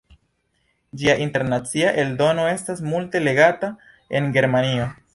[1.01, 3.73] Ĝia internacia eldono estas multe legata
[4.21, 4.95] en Germanio.